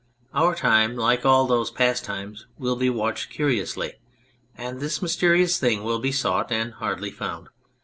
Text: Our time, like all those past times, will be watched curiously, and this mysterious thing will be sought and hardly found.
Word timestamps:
Our 0.33 0.55
time, 0.55 0.95
like 0.95 1.27
all 1.27 1.45
those 1.45 1.69
past 1.69 2.03
times, 2.03 2.47
will 2.57 2.75
be 2.75 2.89
watched 2.89 3.29
curiously, 3.29 3.99
and 4.57 4.79
this 4.79 4.99
mysterious 4.99 5.59
thing 5.59 5.83
will 5.83 5.99
be 5.99 6.11
sought 6.11 6.51
and 6.51 6.73
hardly 6.73 7.11
found. 7.11 7.49